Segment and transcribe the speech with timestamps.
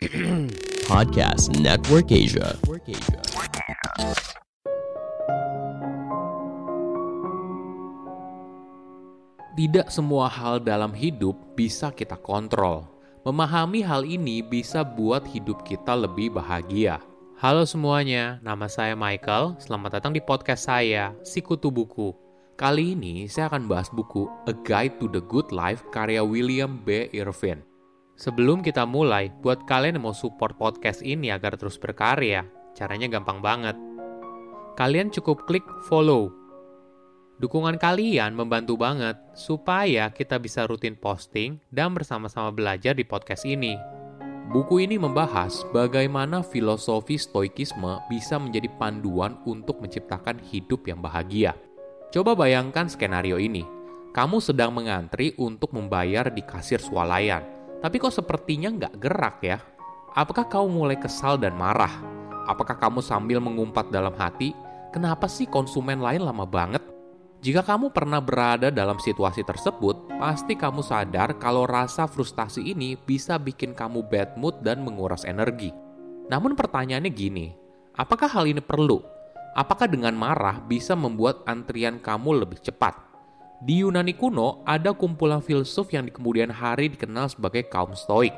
[0.88, 2.56] Podcast Network Asia.
[9.52, 12.88] Tidak semua hal dalam hidup bisa kita kontrol.
[13.28, 17.04] Memahami hal ini bisa buat hidup kita lebih bahagia.
[17.36, 19.60] Halo semuanya, nama saya Michael.
[19.60, 22.16] Selamat datang di podcast saya, Sikutu Buku.
[22.56, 27.12] Kali ini saya akan bahas buku A Guide to the Good Life karya William B.
[27.12, 27.69] Irvin.
[28.20, 32.44] Sebelum kita mulai, buat kalian yang mau support podcast ini agar terus berkarya,
[32.76, 33.72] caranya gampang banget.
[34.76, 36.28] Kalian cukup klik follow.
[37.40, 43.80] Dukungan kalian membantu banget supaya kita bisa rutin posting dan bersama-sama belajar di podcast ini.
[44.52, 51.56] Buku ini membahas bagaimana filosofi stoikisme bisa menjadi panduan untuk menciptakan hidup yang bahagia.
[52.12, 53.64] Coba bayangkan skenario ini.
[54.12, 59.58] Kamu sedang mengantri untuk membayar di kasir swalayan, tapi kok sepertinya nggak gerak ya?
[60.12, 61.92] Apakah kamu mulai kesal dan marah?
[62.44, 64.52] Apakah kamu sambil mengumpat dalam hati,
[64.92, 66.84] kenapa sih konsumen lain lama banget?
[67.40, 73.40] Jika kamu pernah berada dalam situasi tersebut, pasti kamu sadar kalau rasa frustasi ini bisa
[73.40, 75.72] bikin kamu bad mood dan menguras energi.
[76.28, 77.56] Namun pertanyaannya gini,
[77.96, 79.00] apakah hal ini perlu?
[79.56, 83.09] Apakah dengan marah bisa membuat antrian kamu lebih cepat?
[83.60, 88.32] Di Yunani kuno, ada kumpulan filsuf yang di kemudian hari dikenal sebagai kaum stoik.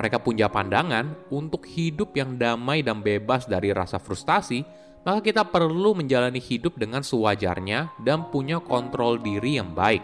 [0.00, 4.64] Mereka punya pandangan untuk hidup yang damai dan bebas dari rasa frustasi
[5.06, 10.02] maka kita perlu menjalani hidup dengan sewajarnya dan punya kontrol diri yang baik.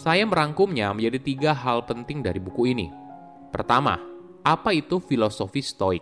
[0.00, 2.88] Saya merangkumnya menjadi tiga hal penting dari buku ini.
[3.52, 4.00] Pertama,
[4.40, 6.00] apa itu filosofi stoik?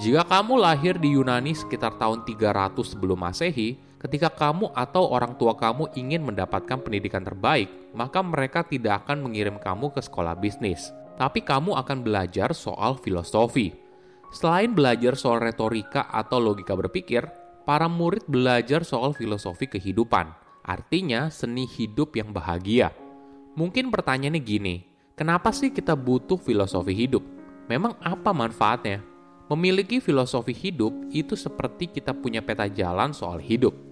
[0.00, 5.58] Jika kamu lahir di Yunani sekitar tahun 300 sebelum masehi, ketika kamu atau orang tua
[5.58, 10.94] kamu ingin mendapatkan pendidikan terbaik, maka mereka tidak akan mengirim kamu ke sekolah bisnis.
[11.18, 13.74] Tapi kamu akan belajar soal filosofi.
[14.30, 17.26] Selain belajar soal retorika atau logika berpikir,
[17.66, 20.30] para murid belajar soal filosofi kehidupan,
[20.62, 22.94] artinya seni hidup yang bahagia.
[23.58, 24.86] Mungkin pertanyaannya gini,
[25.18, 27.24] kenapa sih kita butuh filosofi hidup?
[27.66, 29.02] Memang apa manfaatnya?
[29.48, 33.87] Memiliki filosofi hidup itu seperti kita punya peta jalan soal hidup.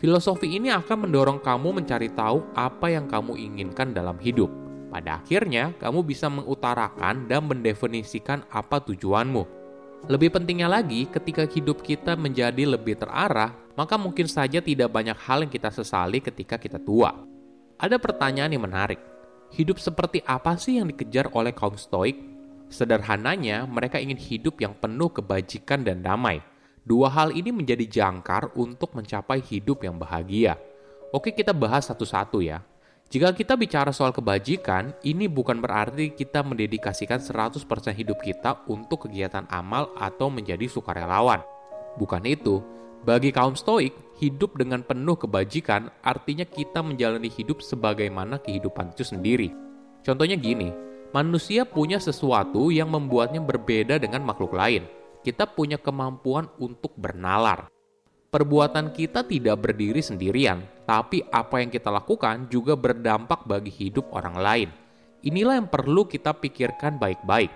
[0.00, 4.48] Filosofi ini akan mendorong kamu mencari tahu apa yang kamu inginkan dalam hidup.
[4.88, 9.60] Pada akhirnya, kamu bisa mengutarakan dan mendefinisikan apa tujuanmu
[10.08, 15.44] lebih pentingnya lagi, ketika hidup kita menjadi lebih terarah, maka mungkin saja tidak banyak hal
[15.44, 17.12] yang kita sesali ketika kita tua.
[17.76, 18.96] Ada pertanyaan yang menarik.
[19.52, 22.16] Hidup seperti apa sih yang dikejar oleh kaum stoik?
[22.72, 26.40] Sederhananya, mereka ingin hidup yang penuh kebajikan dan damai.
[26.80, 30.56] Dua hal ini menjadi jangkar untuk mencapai hidup yang bahagia.
[31.12, 32.64] Oke, kita bahas satu-satu ya.
[33.10, 37.58] Jika kita bicara soal kebajikan, ini bukan berarti kita mendedikasikan 100%
[37.90, 41.42] hidup kita untuk kegiatan amal atau menjadi sukarelawan.
[41.98, 42.62] Bukan itu.
[43.02, 43.90] Bagi kaum stoik,
[44.22, 49.48] hidup dengan penuh kebajikan artinya kita menjalani hidup sebagaimana kehidupan itu sendiri.
[50.06, 50.70] Contohnya gini,
[51.10, 54.99] manusia punya sesuatu yang membuatnya berbeda dengan makhluk lain.
[55.20, 57.68] Kita punya kemampuan untuk bernalar
[58.30, 64.38] perbuatan kita tidak berdiri sendirian, tapi apa yang kita lakukan juga berdampak bagi hidup orang
[64.38, 64.68] lain.
[65.26, 67.50] Inilah yang perlu kita pikirkan baik-baik.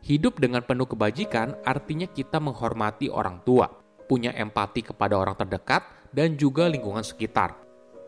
[0.00, 3.68] Hidup dengan penuh kebajikan artinya kita menghormati orang tua,
[4.08, 7.52] punya empati kepada orang terdekat, dan juga lingkungan sekitar.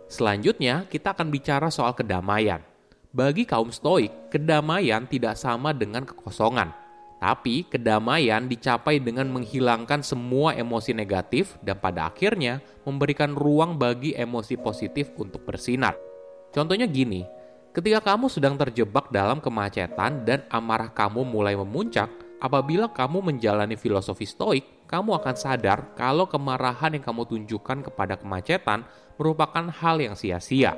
[0.08, 2.64] Selanjutnya, kita akan bicara soal kedamaian.
[3.12, 6.81] Bagi kaum Stoik, kedamaian tidak sama dengan kekosongan
[7.22, 14.58] tapi kedamaian dicapai dengan menghilangkan semua emosi negatif dan pada akhirnya memberikan ruang bagi emosi
[14.58, 15.94] positif untuk bersinar.
[16.50, 17.22] Contohnya gini,
[17.70, 22.10] ketika kamu sedang terjebak dalam kemacetan dan amarah kamu mulai memuncak,
[22.42, 28.82] apabila kamu menjalani filosofi stoik, kamu akan sadar kalau kemarahan yang kamu tunjukkan kepada kemacetan
[29.14, 30.74] merupakan hal yang sia-sia.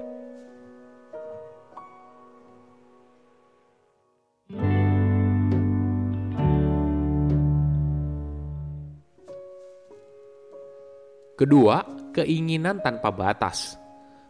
[11.34, 11.82] Kedua,
[12.14, 13.74] keinginan tanpa batas.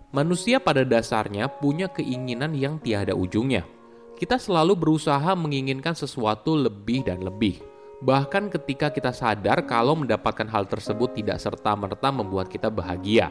[0.09, 3.69] Manusia pada dasarnya punya keinginan yang tiada ujungnya.
[4.17, 7.61] Kita selalu berusaha menginginkan sesuatu lebih dan lebih.
[8.01, 13.29] Bahkan ketika kita sadar kalau mendapatkan hal tersebut tidak serta-merta membuat kita bahagia.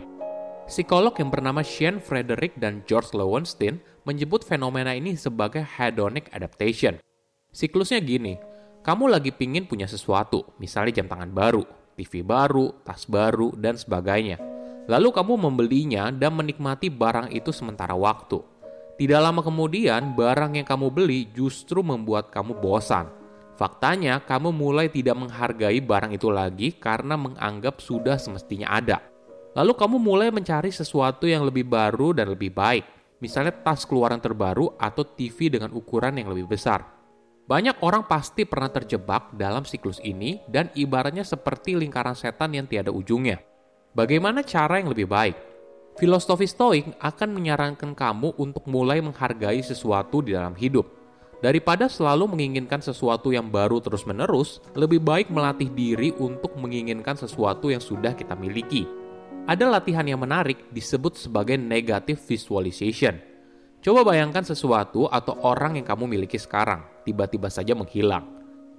[0.69, 7.01] Psikolog yang bernama Shane Frederick dan George Lowenstein menyebut fenomena ini sebagai hedonic adaptation.
[7.49, 8.37] Siklusnya gini,
[8.85, 14.41] kamu lagi pingin punya sesuatu, misalnya jam tangan baru, TV baru, tas baru, dan sebagainya.
[14.89, 18.43] Lalu kamu membelinya dan menikmati barang itu sementara waktu.
[18.93, 23.09] Tidak lama kemudian, barang yang kamu beli justru membuat kamu bosan.
[23.55, 28.97] Faktanya, kamu mulai tidak menghargai barang itu lagi karena menganggap sudah semestinya ada.
[29.53, 32.85] Lalu kamu mulai mencari sesuatu yang lebih baru dan lebih baik,
[33.21, 37.02] misalnya tas keluaran terbaru atau TV dengan ukuran yang lebih besar.
[37.43, 42.89] Banyak orang pasti pernah terjebak dalam siklus ini dan ibaratnya seperti lingkaran setan yang tiada
[42.89, 43.43] ujungnya.
[43.91, 45.35] Bagaimana cara yang lebih baik?
[45.99, 50.87] Filosofi Stoik akan menyarankan kamu untuk mulai menghargai sesuatu di dalam hidup–
[51.43, 57.83] Daripada selalu menginginkan sesuatu yang baru terus-menerus, lebih baik melatih diri untuk menginginkan sesuatu yang
[57.83, 58.87] sudah kita miliki.
[59.43, 63.32] Ada latihan yang menarik disebut sebagai negative visualization.
[63.83, 68.23] Coba bayangkan sesuatu atau orang yang kamu miliki sekarang, tiba-tiba saja menghilang.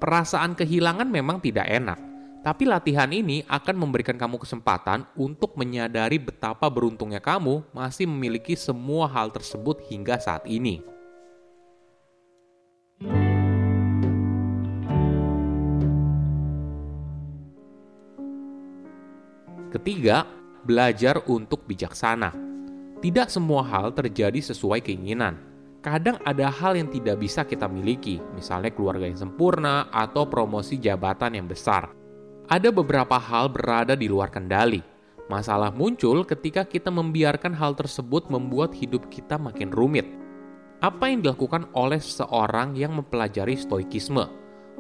[0.01, 2.01] Perasaan kehilangan memang tidak enak,
[2.41, 9.05] tapi latihan ini akan memberikan kamu kesempatan untuk menyadari betapa beruntungnya kamu masih memiliki semua
[9.05, 10.81] hal tersebut hingga saat ini.
[19.69, 20.25] Ketiga,
[20.65, 22.54] belajar untuk bijaksana.
[23.05, 25.37] Tidak semua hal terjadi sesuai keinginan.
[25.85, 31.37] Kadang ada hal yang tidak bisa kita miliki, misalnya keluarga yang sempurna atau promosi jabatan
[31.37, 31.93] yang besar.
[32.49, 34.81] Ada beberapa hal berada di luar kendali.
[35.29, 40.09] Masalah muncul ketika kita membiarkan hal tersebut membuat hidup kita makin rumit.
[40.81, 44.25] Apa yang dilakukan oleh seseorang yang mempelajari stoikisme?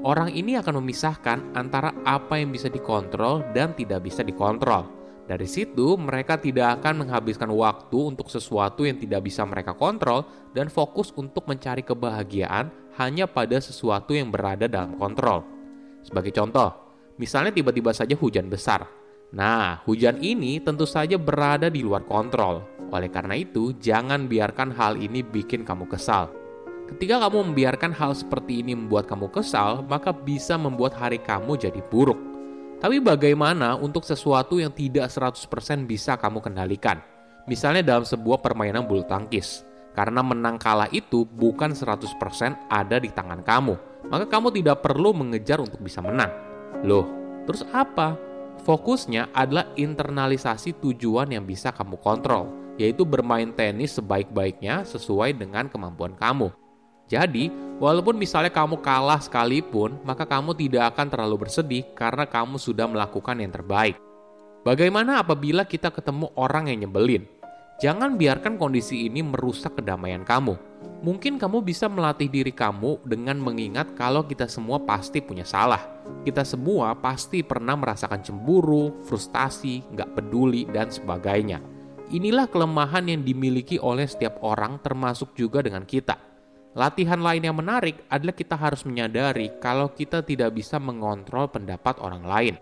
[0.00, 5.03] Orang ini akan memisahkan antara apa yang bisa dikontrol dan tidak bisa dikontrol.
[5.24, 10.68] Dari situ, mereka tidak akan menghabiskan waktu untuk sesuatu yang tidak bisa mereka kontrol dan
[10.68, 12.68] fokus untuk mencari kebahagiaan
[13.00, 15.40] hanya pada sesuatu yang berada dalam kontrol.
[16.04, 16.76] Sebagai contoh,
[17.16, 18.84] misalnya tiba-tiba saja hujan besar.
[19.32, 22.60] Nah, hujan ini tentu saja berada di luar kontrol.
[22.92, 26.44] Oleh karena itu, jangan biarkan hal ini bikin kamu kesal
[26.84, 31.80] Ketika kamu membiarkan hal seperti ini membuat kamu kesal, maka bisa membuat hari kamu jadi
[31.88, 32.33] buruk.
[32.84, 35.40] Tapi bagaimana untuk sesuatu yang tidak 100%
[35.88, 37.00] bisa kamu kendalikan?
[37.48, 39.64] Misalnya dalam sebuah permainan bulu tangkis.
[39.96, 42.12] Karena menang kalah itu bukan 100%
[42.68, 44.04] ada di tangan kamu.
[44.12, 46.28] Maka kamu tidak perlu mengejar untuk bisa menang.
[46.84, 47.08] Loh,
[47.48, 48.20] terus apa?
[48.68, 56.12] Fokusnya adalah internalisasi tujuan yang bisa kamu kontrol, yaitu bermain tenis sebaik-baiknya sesuai dengan kemampuan
[56.20, 56.52] kamu.
[57.04, 62.88] Jadi, walaupun misalnya kamu kalah sekalipun, maka kamu tidak akan terlalu bersedih karena kamu sudah
[62.88, 64.00] melakukan yang terbaik.
[64.64, 67.28] Bagaimana apabila kita ketemu orang yang nyebelin?
[67.76, 70.56] Jangan biarkan kondisi ini merusak kedamaian kamu.
[71.04, 75.84] Mungkin kamu bisa melatih diri kamu dengan mengingat kalau kita semua pasti punya salah.
[76.24, 81.60] Kita semua pasti pernah merasakan cemburu, frustasi, nggak peduli, dan sebagainya.
[82.08, 86.33] Inilah kelemahan yang dimiliki oleh setiap orang termasuk juga dengan kita
[86.74, 92.26] Latihan lain yang menarik adalah kita harus menyadari kalau kita tidak bisa mengontrol pendapat orang
[92.26, 92.54] lain.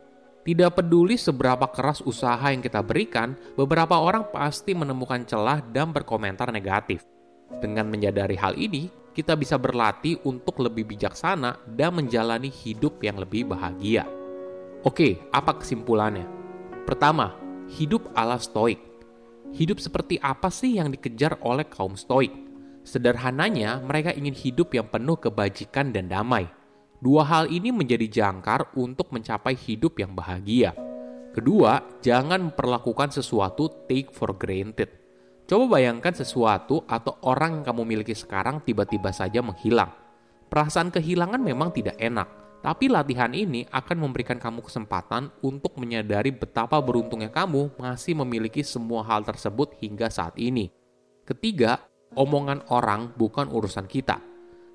[0.44, 6.52] Tidak peduli seberapa keras usaha yang kita berikan, beberapa orang pasti menemukan celah dan berkomentar
[6.52, 7.08] negatif.
[7.56, 13.48] Dengan menyadari hal ini, kita bisa berlatih untuk lebih bijaksana dan menjalani hidup yang lebih
[13.48, 14.04] bahagia.
[14.84, 16.28] Oke, apa kesimpulannya?
[16.84, 17.32] Pertama,
[17.80, 18.82] hidup ala stoik.
[19.56, 22.51] Hidup seperti apa sih yang dikejar oleh kaum stoik?
[22.82, 26.50] Sederhananya, mereka ingin hidup yang penuh kebajikan dan damai.
[27.02, 30.74] Dua hal ini menjadi jangkar untuk mencapai hidup yang bahagia.
[31.34, 34.90] Kedua, jangan memperlakukan sesuatu take for granted.
[35.48, 39.90] Coba bayangkan sesuatu atau orang yang kamu miliki sekarang tiba-tiba saja menghilang.
[40.46, 42.28] Perasaan kehilangan memang tidak enak,
[42.62, 49.02] tapi latihan ini akan memberikan kamu kesempatan untuk menyadari betapa beruntungnya kamu masih memiliki semua
[49.02, 50.70] hal tersebut hingga saat ini.
[51.26, 51.82] Ketiga,
[52.18, 54.20] omongan orang bukan urusan kita.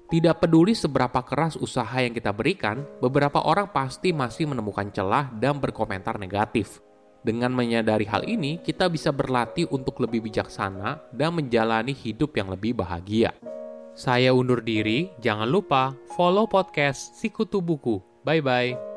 [0.08, 5.60] Tidak peduli seberapa keras usaha yang kita berikan, beberapa orang pasti masih menemukan celah dan
[5.60, 6.80] berkomentar negatif.
[7.28, 12.80] Dengan menyadari hal ini, kita bisa berlatih untuk lebih bijaksana dan menjalani hidup yang lebih
[12.80, 13.36] bahagia.
[13.98, 18.00] Saya undur diri, jangan lupa follow podcast Sikutu Buku.
[18.24, 18.97] Bye-bye.